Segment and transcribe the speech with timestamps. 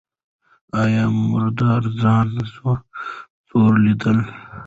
[0.81, 2.27] ایا مراد ځان
[3.47, 4.03] زوړ لید؟